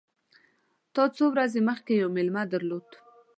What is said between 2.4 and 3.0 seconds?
درلود!